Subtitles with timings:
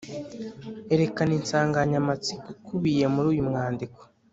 [0.93, 3.99] erekana insanganyamatsiko ikubiye muri uyu mwandiko?